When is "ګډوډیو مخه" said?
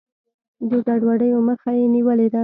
0.87-1.71